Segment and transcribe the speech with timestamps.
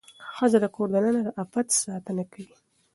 [0.35, 2.55] ښځه د کور دننه د عفت ساتنه کوي.